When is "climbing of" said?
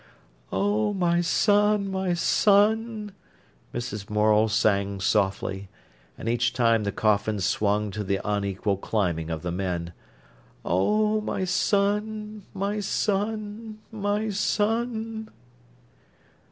8.77-9.43